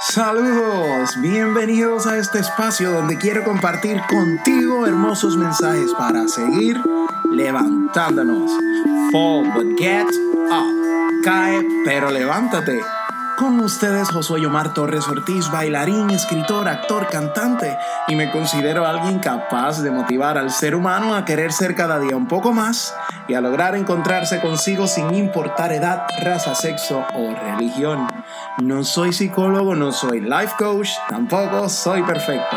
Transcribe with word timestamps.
Saludos, 0.00 1.20
bienvenidos 1.20 2.06
a 2.06 2.18
este 2.18 2.38
espacio 2.38 2.92
donde 2.92 3.18
quiero 3.18 3.42
compartir 3.42 4.00
contigo 4.08 4.86
hermosos 4.86 5.36
mensajes 5.36 5.92
para 5.98 6.28
seguir 6.28 6.80
levantándonos. 7.32 8.48
Fall 9.10 9.52
but 9.52 9.76
get 9.76 10.06
up. 10.52 11.22
Cae 11.24 11.66
pero 11.84 12.12
levántate. 12.12 12.80
Con 13.38 13.60
ustedes 13.60 14.10
Josué 14.10 14.44
Omar 14.46 14.74
Torres 14.74 15.06
Ortiz, 15.06 15.48
bailarín, 15.48 16.10
escritor, 16.10 16.68
actor, 16.68 17.06
cantante, 17.06 17.78
y 18.08 18.16
me 18.16 18.32
considero 18.32 18.84
alguien 18.84 19.20
capaz 19.20 19.80
de 19.80 19.92
motivar 19.92 20.36
al 20.36 20.50
ser 20.50 20.74
humano 20.74 21.14
a 21.14 21.24
querer 21.24 21.52
ser 21.52 21.76
cada 21.76 22.00
día 22.00 22.16
un 22.16 22.26
poco 22.26 22.52
más 22.52 22.96
y 23.28 23.34
a 23.34 23.40
lograr 23.40 23.76
encontrarse 23.76 24.40
consigo 24.40 24.88
sin 24.88 25.14
importar 25.14 25.72
edad, 25.72 26.02
raza, 26.20 26.56
sexo 26.56 27.04
o 27.14 27.32
religión. 27.32 28.08
No 28.60 28.82
soy 28.82 29.12
psicólogo, 29.12 29.76
no 29.76 29.92
soy 29.92 30.20
life 30.20 30.54
coach, 30.58 30.88
tampoco 31.08 31.68
soy 31.68 32.02
perfecto. 32.02 32.56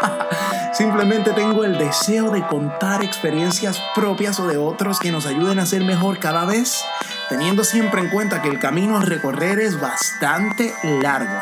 Simplemente 0.72 1.32
tengo 1.32 1.64
el 1.64 1.78
deseo 1.78 2.30
de 2.30 2.46
contar 2.46 3.02
experiencias 3.02 3.82
propias 3.94 4.40
o 4.40 4.46
de 4.46 4.56
otros 4.56 4.98
que 4.98 5.12
nos 5.12 5.26
ayuden 5.26 5.58
a 5.58 5.66
ser 5.66 5.84
mejor 5.84 6.18
cada 6.18 6.44
vez 6.44 6.82
teniendo 7.30 7.62
siempre 7.62 8.00
en 8.00 8.10
cuenta 8.10 8.42
que 8.42 8.48
el 8.48 8.58
camino 8.58 8.96
a 8.96 9.02
recorrer 9.02 9.60
es 9.60 9.80
bastante 9.80 10.74
largo. 11.00 11.32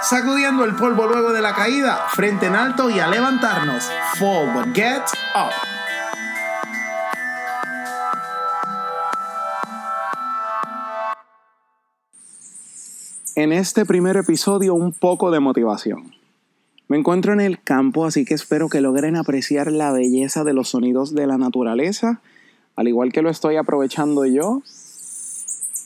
Sacudiendo 0.00 0.64
el 0.64 0.76
polvo 0.76 1.08
luego 1.08 1.32
de 1.32 1.42
la 1.42 1.52
caída, 1.52 2.06
frente 2.10 2.46
en 2.46 2.54
alto 2.54 2.88
y 2.88 3.00
a 3.00 3.08
levantarnos. 3.08 3.90
But 4.20 4.72
get 4.72 5.02
up. 5.34 5.50
En 13.34 13.52
este 13.52 13.84
primer 13.84 14.16
episodio 14.16 14.74
un 14.74 14.92
poco 14.92 15.32
de 15.32 15.40
motivación. 15.40 16.21
Me 16.92 16.98
encuentro 16.98 17.32
en 17.32 17.40
el 17.40 17.58
campo, 17.58 18.04
así 18.04 18.26
que 18.26 18.34
espero 18.34 18.68
que 18.68 18.82
logren 18.82 19.16
apreciar 19.16 19.72
la 19.72 19.92
belleza 19.92 20.44
de 20.44 20.52
los 20.52 20.68
sonidos 20.68 21.14
de 21.14 21.26
la 21.26 21.38
naturaleza, 21.38 22.20
al 22.76 22.86
igual 22.86 23.14
que 23.14 23.22
lo 23.22 23.30
estoy 23.30 23.56
aprovechando 23.56 24.26
yo 24.26 24.60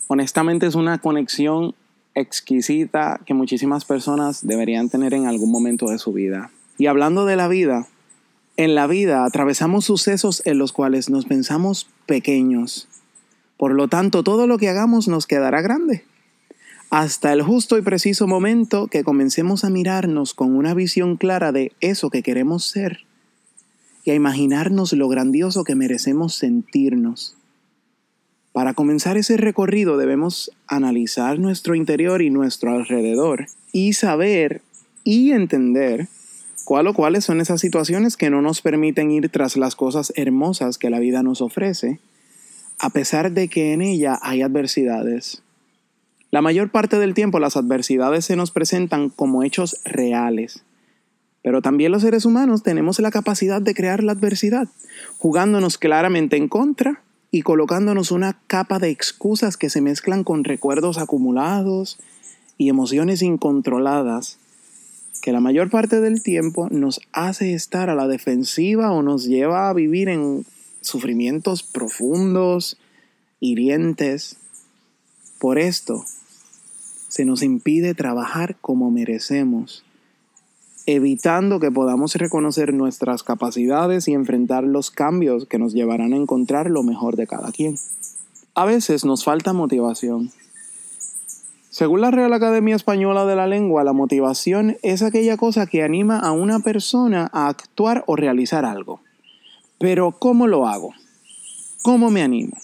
honestamente 0.09 0.67
es 0.67 0.75
una 0.75 0.99
conexión 0.99 1.77
exquisita 2.17 3.21
que 3.25 3.35
muchísimas 3.35 3.85
personas 3.85 4.45
deberían 4.49 4.89
tener 4.89 5.15
en 5.15 5.27
algún 5.27 5.53
momento 5.53 5.87
de 5.91 5.99
su 5.99 6.13
vida. 6.13 6.51
Y 6.77 6.87
hablando 6.87 7.25
de 7.25 7.37
la 7.37 7.47
vida, 7.47 7.87
en 8.57 8.75
la 8.75 8.89
vida 8.89 9.25
atravesamos 9.25 9.85
sucesos 9.85 10.43
en 10.45 10.59
los 10.59 10.73
cuales 10.73 11.09
nos 11.09 11.25
pensamos 11.25 11.89
pequeños. 12.07 12.89
Por 13.57 13.75
lo 13.75 13.87
tanto, 13.87 14.25
todo 14.25 14.49
lo 14.49 14.59
que 14.59 14.71
hagamos 14.71 15.07
nos 15.07 15.29
quedará 15.29 15.63
grande. 15.63 16.05
Hasta 16.91 17.33
el 17.33 17.43
justo 17.43 17.77
y 17.79 17.83
preciso 17.83 18.29
momento 18.29 18.87
que 18.87 19.03
comencemos 19.03 19.65
a 19.65 19.71
mirarnos 19.71 20.35
con 20.35 20.55
una 20.55 20.73
visión 20.73 21.17
clara 21.17 21.51
de 21.51 21.73
eso 21.81 22.11
que 22.11 22.23
queremos 22.23 22.65
ser 22.65 23.01
y 24.05 24.13
a 24.13 24.15
imaginarnos 24.15 24.93
lo 24.93 25.09
grandioso 25.09 25.65
que 25.65 25.75
merecemos 25.75 26.37
sentirnos. 26.37 27.37
Para 28.53 28.73
comenzar 28.73 29.17
ese 29.17 29.37
recorrido 29.37 29.97
debemos 29.97 30.53
analizar 30.69 31.41
nuestro 31.41 31.75
interior 31.75 32.23
y 32.23 32.31
nuestro 32.31 32.71
alrededor 32.71 33.47
y 33.73 33.95
saber 33.95 34.63
y 35.03 35.33
entender 35.33 36.09
cuál 36.65 36.87
o 36.87 36.95
cuáles 36.95 37.25
son 37.25 37.41
esas 37.41 37.61
situaciones 37.61 38.17
que 38.17 38.31
no 38.31 38.43
nos 38.43 38.63
permiten 38.63 39.11
ir 39.11 39.29
tras 39.29 39.57
las 39.57 39.75
cosas 39.75 40.13
hermosas 40.17 40.79
que 40.79 40.89
la 40.89 41.01
vida 41.01 41.25
nos 41.25 41.43
ofrece, 41.43 41.99
a 42.79 42.91
pesar 42.91 43.33
de 43.33 43.49
que 43.49 43.73
en 43.73 43.83
ella 43.83 44.19
hay 44.23 44.43
adversidades. 44.43 45.43
La 46.31 46.43
mayor 46.43 46.71
parte 46.71 46.99
del 46.99 47.15
tiempo 47.15 47.39
las 47.39 47.57
adversidades 47.57 48.25
se 48.25 48.37
nos 48.37 48.51
presentan 48.51 49.11
como 49.11 49.43
hechos 49.43 49.81
reales, 49.85 50.65
pero 51.43 51.63
también 51.63 51.93
los 51.93 52.03
seres 52.03 52.25
humanos 52.25 52.63
tenemos 52.63 52.99
la 52.99 53.11
capacidad 53.11 53.63
de 53.63 53.75
crear 53.75 54.03
la 54.03 54.13
adversidad, 54.13 54.69
jugándonos 55.19 55.79
claramente 55.79 56.37
en 56.37 56.49
contra 56.49 57.03
y 57.31 57.43
colocándonos 57.43 58.11
una 58.11 58.39
capa 58.47 58.79
de 58.79 58.91
excusas 58.91 59.57
que 59.57 59.71
se 59.71 59.81
mezclan 59.81 60.25
con 60.25 60.45
recuerdos 60.45 60.99
acumulados 60.99 61.99
y 62.59 62.69
emociones 62.69 63.23
incontroladas 63.23 64.39
que 65.27 65.33
la 65.33 65.41
mayor 65.41 65.71
parte 65.71 66.01
del 66.01 66.23
tiempo 66.23 66.69
nos 66.71 67.01
hace 67.13 67.53
estar 67.53 67.91
a 67.91 67.95
la 67.95 68.07
defensiva 68.07 68.93
o 68.93 69.03
nos 69.03 69.25
lleva 69.25 69.69
a 69.69 69.73
vivir 69.73 70.09
en 70.09 70.47
sufrimientos 70.81 71.65
profundos, 71.65 72.79
hirientes. 73.41 74.37
Por 75.41 75.59
esto, 75.59 76.05
se 77.17 77.25
nos 77.25 77.43
impide 77.43 77.95
trabajar 77.95 78.57
como 78.61 78.91
merecemos 78.91 79.87
evitando 80.85 81.61
que 81.61 81.71
podamos 81.71 82.15
reconocer 82.15 82.75
nuestras 82.75 83.23
capacidades 83.23 84.07
y 84.07 84.13
enfrentar 84.13 84.65
los 84.65 84.91
cambios 84.91 85.47
que 85.47 85.59
nos 85.59 85.73
llevarán 85.73 86.13
a 86.13 86.17
encontrar 86.17 86.71
lo 86.71 86.83
mejor 86.83 87.17
de 87.17 87.27
cada 87.27 87.53
quien. 87.53 87.79
A 88.55 88.67
veces 88.67 89.07
nos 89.07 89.25
falta 89.25 89.55
motivación. 89.55 90.31
Según 91.71 92.03
la 92.03 92.11
Real 92.11 92.35
Academia 92.35 92.77
Española 92.77 93.25
de 93.25 93.35
la 93.35 93.47
Lengua, 93.47 93.83
la 93.83 93.95
motivación 93.95 94.77
es 94.83 95.03
aquella 95.03 95.39
cosa 95.39 95.67
que 95.67 95.83
anima 95.83 96.19
a 96.19 96.33
una 96.33 96.61
persona 96.61 97.31
a 97.33 97.49
actuar 97.49 98.05
o 98.07 98.15
realizar 98.15 98.67
algo. 98.67 99.01
Pero 99.79 100.13
¿cómo 100.13 100.47
lo 100.47 100.69
hago? 100.69 100.93
¿Cómo 101.83 102.11
me 102.11 102.23
animo? 102.23 102.59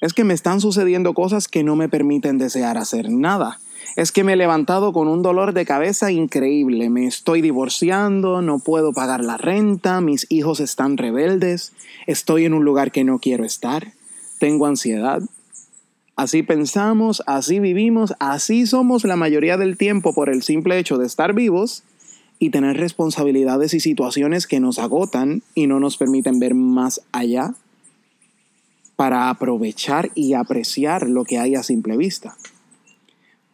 Es 0.00 0.12
que 0.14 0.24
me 0.24 0.34
están 0.34 0.60
sucediendo 0.60 1.14
cosas 1.14 1.48
que 1.48 1.62
no 1.62 1.76
me 1.76 1.88
permiten 1.88 2.38
desear 2.38 2.78
hacer 2.78 3.10
nada 3.10 3.60
es 3.96 4.12
que 4.12 4.24
me 4.24 4.34
he 4.34 4.36
levantado 4.36 4.92
con 4.92 5.08
un 5.08 5.22
dolor 5.22 5.52
de 5.52 5.64
cabeza 5.64 6.10
increíble. 6.10 6.90
Me 6.90 7.06
estoy 7.06 7.40
divorciando, 7.40 8.42
no 8.42 8.58
puedo 8.58 8.92
pagar 8.92 9.24
la 9.24 9.36
renta, 9.36 10.00
mis 10.00 10.26
hijos 10.28 10.60
están 10.60 10.96
rebeldes, 10.96 11.72
estoy 12.06 12.44
en 12.44 12.54
un 12.54 12.64
lugar 12.64 12.92
que 12.92 13.04
no 13.04 13.18
quiero 13.18 13.44
estar, 13.44 13.92
tengo 14.38 14.66
ansiedad. 14.66 15.22
Así 16.16 16.42
pensamos, 16.42 17.22
así 17.26 17.60
vivimos, 17.60 18.14
así 18.18 18.66
somos 18.66 19.04
la 19.04 19.16
mayoría 19.16 19.56
del 19.56 19.76
tiempo 19.76 20.12
por 20.12 20.28
el 20.28 20.42
simple 20.42 20.78
hecho 20.78 20.98
de 20.98 21.06
estar 21.06 21.32
vivos 21.34 21.82
y 22.38 22.50
tener 22.50 22.76
responsabilidades 22.76 23.74
y 23.74 23.80
situaciones 23.80 24.46
que 24.46 24.60
nos 24.60 24.78
agotan 24.78 25.42
y 25.54 25.66
no 25.66 25.80
nos 25.80 25.96
permiten 25.96 26.38
ver 26.38 26.54
más 26.54 27.00
allá 27.12 27.54
para 29.00 29.30
aprovechar 29.30 30.10
y 30.14 30.34
apreciar 30.34 31.08
lo 31.08 31.24
que 31.24 31.38
hay 31.38 31.54
a 31.54 31.62
simple 31.62 31.96
vista. 31.96 32.36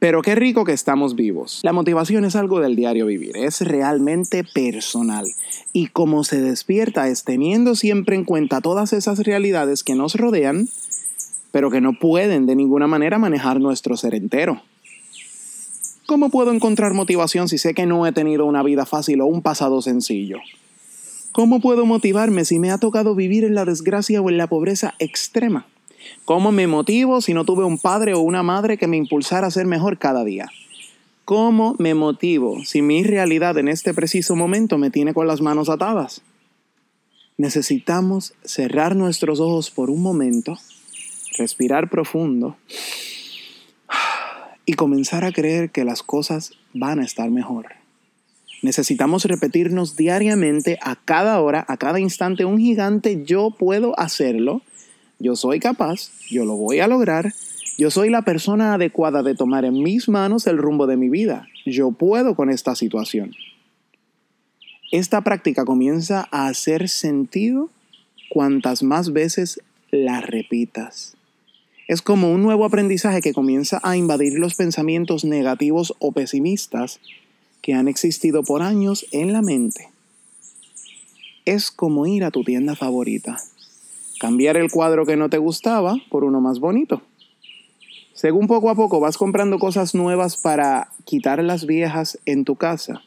Pero 0.01 0.21
qué 0.21 0.35
rico 0.35 0.65
que 0.65 0.73
estamos 0.73 1.15
vivos. 1.15 1.61
La 1.63 1.73
motivación 1.73 2.25
es 2.25 2.35
algo 2.35 2.59
del 2.59 2.75
diario 2.75 3.07
vivir, 3.07 3.37
es 3.37 3.61
realmente 3.61 4.43
personal. 4.43 5.25
Y 5.73 5.87
como 5.87 6.25
se 6.25 6.41
despierta 6.41 7.07
es 7.07 7.23
teniendo 7.23 7.77
siempre 7.77 8.17
en 8.17 8.25
cuenta 8.25 8.61
todas 8.61 8.93
esas 8.93 9.21
realidades 9.21 9.85
que 9.85 9.95
nos 9.95 10.17
rodean, 10.17 10.69
pero 11.53 11.71
que 11.71 11.81
no 11.81 11.93
pueden 11.97 12.47
de 12.47 12.57
ninguna 12.57 12.89
manera 12.89 13.21
manejar 13.21 13.61
nuestro 13.61 13.97
ser 13.97 14.17
entero. 14.17 14.63
¿Cómo 16.07 16.29
puedo 16.29 16.51
encontrar 16.53 16.93
motivación 16.93 17.49
si 17.49 17.59
sé 17.59 17.73
que 17.73 17.87
no 17.87 18.05
he 18.05 18.11
tenido 18.11 18.47
una 18.47 18.65
vida 18.65 18.85
fácil 18.85 19.21
o 19.21 19.27
un 19.27 19.43
pasado 19.43 19.81
sencillo? 19.81 20.39
¿Cómo 21.37 21.61
puedo 21.61 21.85
motivarme 21.85 22.47
si 22.47 22.59
me 22.59 22.71
ha 22.71 22.79
tocado 22.79 23.15
vivir 23.15 23.45
en 23.45 23.55
la 23.55 23.67
desgracia 23.67 24.23
o 24.23 24.31
en 24.31 24.39
la 24.39 24.47
pobreza 24.47 24.95
extrema? 24.99 25.67
¿Cómo 26.25 26.51
me 26.51 26.67
motivo 26.67 27.21
si 27.21 27.35
no 27.35 27.45
tuve 27.45 27.63
un 27.63 27.77
padre 27.77 28.15
o 28.15 28.21
una 28.21 28.43
madre 28.43 28.79
que 28.79 28.87
me 28.87 28.97
impulsara 28.97 29.47
a 29.47 29.51
ser 29.51 29.67
mejor 29.67 29.99
cada 29.99 30.25
día? 30.25 30.49
¿Cómo 31.27 31.77
me 31.79 31.93
motivo 31.93 32.65
si 32.65 32.81
mi 32.81 33.05
realidad 33.05 33.59
en 33.59 33.69
este 33.69 33.93
preciso 33.93 34.35
momento 34.35 34.79
me 34.79 34.89
tiene 34.89 35.13
con 35.13 35.27
las 35.27 35.43
manos 35.43 35.69
atadas? 35.69 36.23
Necesitamos 37.37 38.33
cerrar 38.43 38.97
nuestros 38.97 39.39
ojos 39.39 39.71
por 39.71 39.91
un 39.91 40.01
momento, 40.01 40.57
respirar 41.37 41.91
profundo 41.91 42.57
y 44.65 44.73
comenzar 44.73 45.23
a 45.27 45.33
creer 45.33 45.69
que 45.69 45.85
las 45.85 46.03
cosas 46.03 46.53
van 46.73 46.99
a 46.99 47.05
estar 47.05 47.31
mejor. 47.31 47.67
Necesitamos 48.63 49.25
repetirnos 49.25 49.97
diariamente, 49.97 50.79
a 50.83 50.97
cada 50.97 51.41
hora, 51.41 51.65
a 51.69 51.77
cada 51.77 52.01
instante, 52.01 52.45
un 52.45 52.59
gigante, 52.59 53.23
yo 53.25 53.51
puedo 53.51 53.99
hacerlo 53.99 54.63
yo 55.19 55.35
soy 55.35 55.61
capaz, 55.61 56.11
yo 56.29 56.45
lo 56.45 56.57
voy 56.57 56.81
a 56.81 56.89
lograr, 56.89 57.33
yo 57.79 57.91
soy 57.91 58.11
la 58.11 58.23
persona 58.23 58.75
adecuada 58.75 59.23
de 59.23 59.35
tomar 59.35 59.65
en 59.65 59.83
mis 59.83 60.09
manos 60.09 60.47
el 60.47 60.59
rumbo 60.59 60.87
de 60.87 60.97
mi 60.97 61.09
vida, 61.09 61.49
yo 61.65 61.91
puedo 61.93 62.35
con 62.35 62.51
esta 62.51 62.75
situación. 62.75 63.33
Esta 64.93 65.23
práctica 65.23 65.65
comienza 65.65 66.29
a 66.31 66.49
hacer 66.49 66.89
sentido 66.89 67.71
cuantas 68.29 68.83
más 68.83 69.13
veces 69.13 69.61
la 69.91 70.21
repitas. 70.21 71.17
Es 71.89 72.03
como 72.03 72.31
un 72.31 72.43
nuevo 72.43 72.65
aprendizaje 72.65 73.21
que 73.21 73.33
comienza 73.33 73.81
a 73.83 73.97
invadir 73.97 74.39
los 74.39 74.55
pensamientos 74.55 75.25
negativos 75.25 75.95
o 75.99 76.13
pesimistas 76.13 77.01
que 77.67 77.75
han 77.75 77.89
existido 77.89 78.45
por 78.45 78.63
años 78.63 79.07
en 79.11 79.33
la 79.33 79.43
mente. 79.43 79.89
Es 81.45 81.73
como 81.73 82.07
ir 82.07 82.23
a 82.23 82.31
tu 82.31 82.45
tienda 82.45 82.77
favorita 82.77 83.39
cambiar 84.21 84.57
el 84.57 84.71
cuadro 84.71 85.05
que 85.05 85.17
no 85.17 85.29
te 85.29 85.39
gustaba 85.39 85.97
por 86.09 86.23
uno 86.23 86.41
más 86.41 86.61
bonito. 86.61 87.03
Según 88.15 88.47
poco 88.47 88.71
a 88.71 88.77
poco 88.77 89.01
vas 89.01 89.19
comprando 89.19 89.59
cosas 89.59 89.97
nuevas 89.97 90.37
para 90.37 90.93
quitar 91.05 91.43
las 91.43 91.67
viejas 91.67 92.21
en 92.25 92.45
tu 92.45 92.55
casa, 92.55 93.03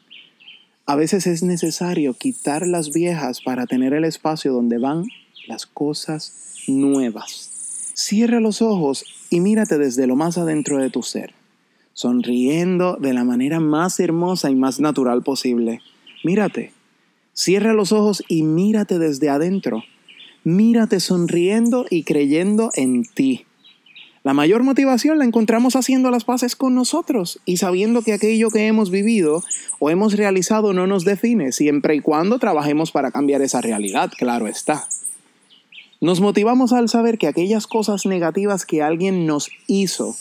a 0.84 0.94
veces 0.94 1.26
es 1.26 1.42
necesario 1.42 2.12
quitar 2.12 2.66
las 2.66 2.92
viejas 2.92 3.40
para 3.40 3.66
tener 3.66 3.94
el 3.94 4.04
espacio 4.04 4.52
donde 4.52 4.76
van 4.76 5.06
las 5.48 5.64
cosas 5.64 6.34
nuevas. 6.68 7.50
Cierra 7.94 8.40
los 8.40 8.60
ojos 8.60 9.06
y 9.30 9.40
mírate 9.40 9.78
desde 9.78 10.06
lo 10.06 10.16
más 10.16 10.36
adentro 10.36 10.76
de 10.76 10.90
tu 10.90 11.02
ser, 11.02 11.32
sonriendo 12.00 12.96
de 12.98 13.12
la 13.12 13.24
manera 13.24 13.60
más 13.60 14.00
hermosa 14.00 14.50
y 14.50 14.54
más 14.54 14.80
natural 14.80 15.22
posible. 15.22 15.82
Mírate, 16.24 16.72
cierra 17.34 17.74
los 17.74 17.92
ojos 17.92 18.24
y 18.26 18.42
mírate 18.42 18.98
desde 18.98 19.28
adentro. 19.28 19.84
Mírate 20.42 20.98
sonriendo 21.00 21.84
y 21.90 22.04
creyendo 22.04 22.70
en 22.74 23.04
ti. 23.04 23.44
La 24.22 24.32
mayor 24.32 24.62
motivación 24.62 25.18
la 25.18 25.26
encontramos 25.26 25.76
haciendo 25.76 26.10
las 26.10 26.24
paces 26.24 26.56
con 26.56 26.74
nosotros 26.74 27.38
y 27.44 27.58
sabiendo 27.58 28.00
que 28.00 28.14
aquello 28.14 28.48
que 28.48 28.66
hemos 28.66 28.90
vivido 28.90 29.44
o 29.78 29.90
hemos 29.90 30.14
realizado 30.14 30.72
no 30.72 30.86
nos 30.86 31.04
define, 31.04 31.52
siempre 31.52 31.96
y 31.96 32.00
cuando 32.00 32.38
trabajemos 32.38 32.92
para 32.92 33.10
cambiar 33.10 33.42
esa 33.42 33.60
realidad, 33.60 34.10
claro 34.16 34.46
está. 34.46 34.88
Nos 36.00 36.22
motivamos 36.22 36.72
al 36.72 36.88
saber 36.88 37.18
que 37.18 37.26
aquellas 37.26 37.66
cosas 37.66 38.06
negativas 38.06 38.64
que 38.64 38.82
alguien 38.82 39.26
nos 39.26 39.50
hizo 39.66 40.16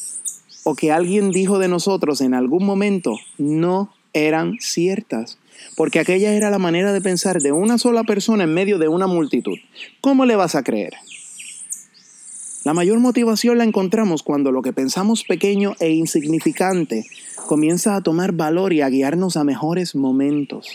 o 0.63 0.75
que 0.75 0.91
alguien 0.91 1.31
dijo 1.31 1.59
de 1.59 1.67
nosotros 1.67 2.21
en 2.21 2.33
algún 2.33 2.65
momento 2.65 3.15
no 3.37 3.93
eran 4.13 4.57
ciertas, 4.59 5.37
porque 5.75 5.99
aquella 5.99 6.33
era 6.33 6.49
la 6.49 6.59
manera 6.59 6.93
de 6.93 7.01
pensar 7.01 7.41
de 7.41 7.51
una 7.51 7.77
sola 7.77 8.03
persona 8.03 8.43
en 8.43 8.53
medio 8.53 8.77
de 8.79 8.87
una 8.87 9.07
multitud. 9.07 9.57
¿Cómo 10.01 10.25
le 10.25 10.35
vas 10.35 10.55
a 10.55 10.63
creer? 10.63 10.93
La 12.65 12.73
mayor 12.73 12.99
motivación 12.99 13.57
la 13.57 13.63
encontramos 13.63 14.21
cuando 14.21 14.51
lo 14.51 14.61
que 14.61 14.73
pensamos 14.73 15.23
pequeño 15.23 15.75
e 15.79 15.91
insignificante 15.91 17.05
comienza 17.47 17.95
a 17.95 18.01
tomar 18.01 18.33
valor 18.33 18.73
y 18.73 18.81
a 18.81 18.89
guiarnos 18.89 19.37
a 19.37 19.43
mejores 19.43 19.95
momentos. 19.95 20.67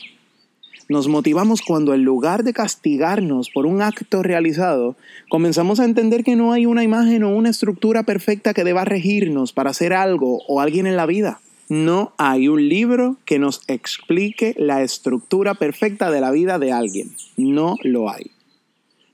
Nos 0.88 1.08
motivamos 1.08 1.62
cuando 1.62 1.94
en 1.94 2.04
lugar 2.04 2.44
de 2.44 2.52
castigarnos 2.52 3.48
por 3.48 3.64
un 3.64 3.80
acto 3.80 4.22
realizado, 4.22 4.96
comenzamos 5.30 5.80
a 5.80 5.84
entender 5.84 6.24
que 6.24 6.36
no 6.36 6.52
hay 6.52 6.66
una 6.66 6.84
imagen 6.84 7.22
o 7.22 7.34
una 7.34 7.48
estructura 7.48 8.02
perfecta 8.02 8.52
que 8.52 8.64
deba 8.64 8.84
regirnos 8.84 9.54
para 9.54 9.70
hacer 9.70 9.94
algo 9.94 10.42
o 10.46 10.60
alguien 10.60 10.86
en 10.86 10.96
la 10.96 11.06
vida. 11.06 11.40
No 11.70 12.12
hay 12.18 12.48
un 12.48 12.68
libro 12.68 13.16
que 13.24 13.38
nos 13.38 13.62
explique 13.66 14.54
la 14.58 14.82
estructura 14.82 15.54
perfecta 15.54 16.10
de 16.10 16.20
la 16.20 16.30
vida 16.30 16.58
de 16.58 16.72
alguien. 16.72 17.16
No 17.38 17.76
lo 17.82 18.10
hay. 18.10 18.30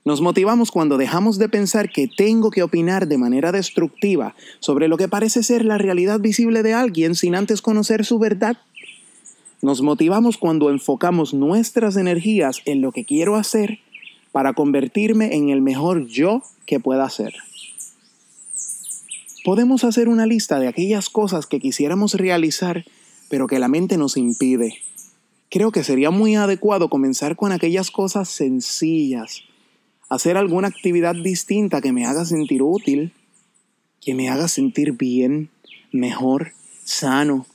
Nos 0.03 0.19
motivamos 0.19 0.71
cuando 0.71 0.97
dejamos 0.97 1.37
de 1.37 1.47
pensar 1.47 1.89
que 1.89 2.07
tengo 2.07 2.49
que 2.49 2.63
opinar 2.63 3.07
de 3.07 3.19
manera 3.19 3.51
destructiva 3.51 4.35
sobre 4.59 4.87
lo 4.87 4.97
que 4.97 5.07
parece 5.07 5.43
ser 5.43 5.63
la 5.63 5.77
realidad 5.77 6.19
visible 6.19 6.63
de 6.63 6.73
alguien 6.73 7.13
sin 7.13 7.35
antes 7.35 7.61
conocer 7.61 8.03
su 8.03 8.17
verdad. 8.17 8.57
Nos 9.61 9.81
motivamos 9.81 10.37
cuando 10.37 10.71
enfocamos 10.71 11.33
nuestras 11.33 11.95
energías 11.95 12.61
en 12.65 12.81
lo 12.81 12.91
que 12.91 13.05
quiero 13.05 13.35
hacer 13.35 13.79
para 14.31 14.53
convertirme 14.53 15.35
en 15.35 15.49
el 15.49 15.61
mejor 15.61 16.07
yo 16.07 16.41
que 16.65 16.79
pueda 16.79 17.09
ser. 17.09 17.33
Podemos 19.43 19.83
hacer 19.83 20.07
una 20.07 20.25
lista 20.25 20.59
de 20.59 20.67
aquellas 20.67 21.09
cosas 21.09 21.45
que 21.45 21.59
quisiéramos 21.59 22.13
realizar, 22.15 22.85
pero 23.29 23.47
que 23.47 23.59
la 23.59 23.67
mente 23.67 23.97
nos 23.97 24.17
impide. 24.17 24.77
Creo 25.49 25.71
que 25.71 25.83
sería 25.83 26.11
muy 26.11 26.35
adecuado 26.35 26.89
comenzar 26.89 27.35
con 27.35 27.51
aquellas 27.51 27.91
cosas 27.91 28.29
sencillas, 28.29 29.41
hacer 30.09 30.37
alguna 30.37 30.69
actividad 30.69 31.15
distinta 31.15 31.81
que 31.81 31.91
me 31.91 32.05
haga 32.05 32.25
sentir 32.25 32.63
útil, 32.63 33.13
que 33.99 34.15
me 34.15 34.29
haga 34.29 34.47
sentir 34.47 34.93
bien, 34.93 35.49
mejor, 35.91 36.53
sano. 36.83 37.45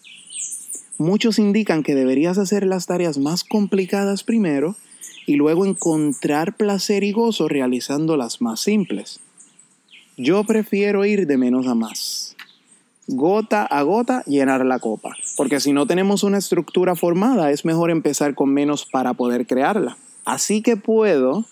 Muchos 0.98 1.38
indican 1.38 1.82
que 1.82 1.94
deberías 1.94 2.38
hacer 2.38 2.66
las 2.66 2.86
tareas 2.86 3.18
más 3.18 3.44
complicadas 3.44 4.24
primero 4.24 4.76
y 5.26 5.34
luego 5.34 5.66
encontrar 5.66 6.56
placer 6.56 7.04
y 7.04 7.12
gozo 7.12 7.48
realizando 7.48 8.16
las 8.16 8.40
más 8.40 8.60
simples. 8.60 9.20
Yo 10.16 10.44
prefiero 10.44 11.04
ir 11.04 11.26
de 11.26 11.36
menos 11.36 11.66
a 11.66 11.74
más. 11.74 12.36
Gota 13.08 13.64
a 13.64 13.82
gota 13.82 14.22
llenar 14.26 14.64
la 14.64 14.78
copa, 14.78 15.14
porque 15.36 15.60
si 15.60 15.72
no 15.72 15.86
tenemos 15.86 16.22
una 16.24 16.38
estructura 16.38 16.96
formada 16.96 17.50
es 17.50 17.64
mejor 17.64 17.90
empezar 17.90 18.34
con 18.34 18.52
menos 18.52 18.86
para 18.86 19.12
poder 19.12 19.46
crearla. 19.46 19.98
Así 20.24 20.62
que 20.62 20.76
puedo 20.76 21.44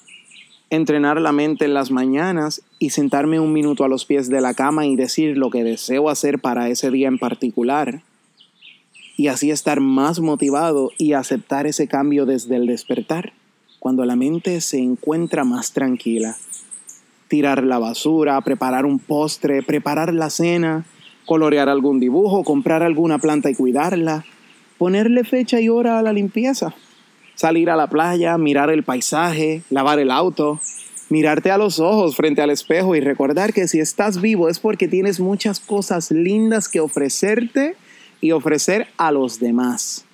entrenar 0.71 1.21
la 1.21 1.33
mente 1.33 1.67
en 1.67 1.75
las 1.75 1.91
mañanas 1.91 2.63
y 2.79 2.91
sentarme 2.91 3.39
un 3.39 3.53
minuto 3.53 3.85
a 3.85 3.89
los 3.89 4.07
pies 4.07 4.31
de 4.31 4.41
la 4.41 4.55
cama 4.55 4.87
y 4.87 4.97
decir 4.97 5.37
lo 5.37 5.51
que 5.51 5.63
deseo 5.63 6.09
hacer 6.09 6.39
para 6.39 6.71
ese 6.71 6.91
día 6.91 7.09
en 7.09 7.19
particular. 7.19 8.03
Y 9.17 9.29
así 9.29 9.51
estar 9.51 9.81
más 9.81 10.21
motivado 10.21 10.91
y 10.99 11.13
aceptar 11.13 11.67
ese 11.67 11.87
cambio 11.87 12.27
desde 12.27 12.57
el 12.57 12.67
despertar, 12.67 13.33
cuando 13.79 14.05
la 14.05 14.17
mente 14.17 14.61
se 14.61 14.79
encuentra 14.79 15.45
más 15.45 15.73
tranquila. 15.73 16.37
Tirar 17.29 17.63
la 17.63 17.79
basura, 17.79 18.41
preparar 18.41 18.87
un 18.87 18.99
postre, 18.99 19.63
preparar 19.63 20.13
la 20.13 20.31
cena, 20.31 20.85
colorear 21.27 21.69
algún 21.69 22.01
dibujo, 22.01 22.45
comprar 22.45 22.83
alguna 22.83 23.19
planta 23.19 23.51
y 23.51 23.55
cuidarla, 23.55 24.25
ponerle 24.79 25.25
fecha 25.25 25.61
y 25.61 25.69
hora 25.69 25.99
a 25.99 26.03
la 26.03 26.13
limpieza 26.13 26.75
salir 27.35 27.71
a 27.71 27.77
la 27.77 27.89
playa, 27.89 28.39
mirar 28.39 28.71
el 28.71 28.85
paisaje, 28.85 29.63
lavar 29.71 29.99
el 29.99 30.11
auto, 30.11 30.61
mirarte 31.09 31.51
a 31.51 31.59
los 31.59 31.81
ojos 31.81 32.17
frente 32.17 32.43
al 32.43 32.51
espejo 32.51 32.97
y 32.97 33.01
recordar 33.01 33.53
que 33.53 33.69
si 33.69 33.81
estás 33.81 34.21
vivo 34.21 34.49
es 34.49 34.59
porque 34.59 34.89
tienes 34.89 35.21
muchas 35.21 35.61
cosas 35.61 36.11
lindas 36.11 36.69
que 36.69 36.81
ofrecerte 36.81 37.77
y 38.25 38.33
ofrecer 38.33 38.87
a 38.97 39.13
los 39.13 39.39
demás. 39.39 40.07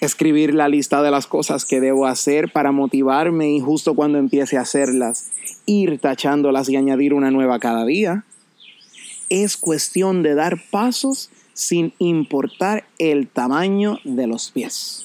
Escribir 0.00 0.54
la 0.54 0.70
lista 0.70 1.02
de 1.02 1.10
las 1.10 1.26
cosas 1.26 1.66
que 1.66 1.78
debo 1.78 2.06
hacer 2.06 2.50
para 2.50 2.72
motivarme 2.72 3.50
y 3.50 3.60
justo 3.60 3.94
cuando 3.94 4.16
empiece 4.16 4.56
a 4.56 4.62
hacerlas, 4.62 5.30
ir 5.66 5.98
tachándolas 5.98 6.70
y 6.70 6.76
añadir 6.76 7.12
una 7.12 7.30
nueva 7.30 7.58
cada 7.58 7.84
día. 7.84 8.24
Es 9.28 9.58
cuestión 9.58 10.22
de 10.22 10.34
dar 10.34 10.62
pasos 10.70 11.28
sin 11.52 11.92
importar 11.98 12.86
el 12.98 13.28
tamaño 13.28 13.98
de 14.04 14.26
los 14.26 14.50
pies. 14.50 15.04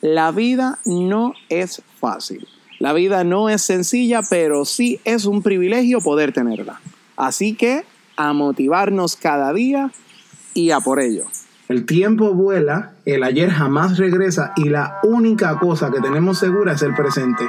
La 0.00 0.30
vida 0.30 0.78
no 0.86 1.34
es 1.50 1.82
fácil. 2.00 2.48
La 2.78 2.94
vida 2.94 3.22
no 3.22 3.50
es 3.50 3.60
sencilla, 3.60 4.20
pero 4.30 4.64
sí 4.64 4.98
es 5.04 5.26
un 5.26 5.42
privilegio 5.42 6.00
poder 6.00 6.32
tenerla. 6.32 6.80
Así 7.16 7.52
que 7.52 7.84
a 8.16 8.32
motivarnos 8.32 9.14
cada 9.16 9.52
día 9.52 9.92
y 10.54 10.70
a 10.70 10.80
por 10.80 11.00
ello. 11.00 11.24
El 11.68 11.86
tiempo 11.86 12.34
vuela, 12.34 12.92
el 13.06 13.22
ayer 13.22 13.50
jamás 13.50 13.96
regresa 13.96 14.52
y 14.56 14.68
la 14.68 14.98
única 15.04 15.58
cosa 15.58 15.90
que 15.90 16.00
tenemos 16.00 16.38
segura 16.38 16.72
es 16.72 16.82
el 16.82 16.94
presente. 16.94 17.44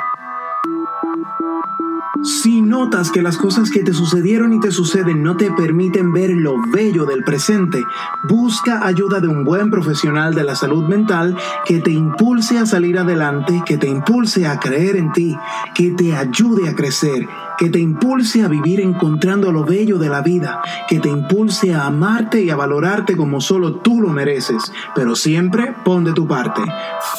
Si 2.23 2.61
notas 2.61 3.11
que 3.11 3.21
las 3.21 3.37
cosas 3.37 3.69
que 3.69 3.83
te 3.83 3.93
sucedieron 3.93 4.53
y 4.53 4.61
te 4.61 4.71
suceden 4.71 5.23
no 5.23 5.35
te 5.35 5.51
permiten 5.51 6.13
ver 6.13 6.29
lo 6.29 6.55
bello 6.71 7.03
del 7.03 7.25
presente, 7.25 7.83
busca 8.29 8.85
ayuda 8.87 9.19
de 9.19 9.27
un 9.27 9.43
buen 9.43 9.69
profesional 9.69 10.33
de 10.33 10.45
la 10.45 10.55
salud 10.55 10.85
mental 10.87 11.35
que 11.65 11.79
te 11.79 11.91
impulse 11.91 12.57
a 12.57 12.65
salir 12.65 12.97
adelante, 12.97 13.61
que 13.65 13.77
te 13.77 13.87
impulse 13.87 14.47
a 14.47 14.57
creer 14.57 14.95
en 14.95 15.11
ti, 15.11 15.37
que 15.75 15.91
te 15.91 16.15
ayude 16.15 16.69
a 16.69 16.75
crecer 16.75 17.27
que 17.57 17.69
te 17.69 17.79
impulse 17.79 18.43
a 18.43 18.47
vivir 18.47 18.81
encontrando 18.81 19.51
lo 19.51 19.63
bello 19.63 19.97
de 19.97 20.09
la 20.09 20.21
vida, 20.21 20.61
que 20.87 20.99
te 20.99 21.09
impulse 21.09 21.73
a 21.73 21.85
amarte 21.85 22.41
y 22.41 22.49
a 22.49 22.55
valorarte 22.55 23.15
como 23.15 23.41
solo 23.41 23.75
tú 23.75 24.01
lo 24.01 24.09
mereces, 24.09 24.71
pero 24.95 25.15
siempre 25.15 25.73
pon 25.83 26.03
de 26.03 26.13
tu 26.13 26.27
parte. 26.27 26.61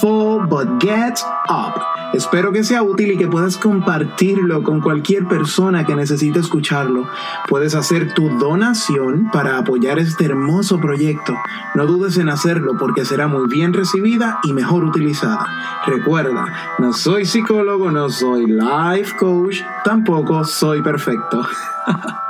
Fall 0.00 0.46
but 0.48 0.82
get 0.82 1.14
up. 1.48 1.80
Espero 2.14 2.52
que 2.52 2.62
sea 2.62 2.84
útil 2.84 3.10
y 3.10 3.18
que 3.18 3.26
puedas 3.26 3.56
compartirlo 3.56 4.62
con 4.62 4.80
cualquier 4.80 5.26
persona 5.26 5.84
que 5.84 5.96
necesite 5.96 6.38
escucharlo. 6.38 7.08
Puedes 7.48 7.74
hacer 7.74 8.14
tu 8.14 8.28
donación 8.38 9.30
para 9.32 9.58
apoyar 9.58 9.98
este 9.98 10.26
hermoso 10.26 10.78
proyecto. 10.80 11.34
No 11.74 11.86
dudes 11.86 12.16
en 12.18 12.28
hacerlo 12.28 12.76
porque 12.78 13.04
será 13.04 13.26
muy 13.26 13.48
bien 13.48 13.72
recibida 13.72 14.38
y 14.44 14.52
mejor 14.52 14.84
utilizada. 14.84 15.44
Recuerda, 15.86 16.76
no 16.78 16.92
soy 16.92 17.24
psicólogo, 17.24 17.90
no 17.90 18.08
soy 18.08 18.46
life 18.46 19.16
coach, 19.18 19.62
soy 20.44 20.82
perfecto. 20.82 21.42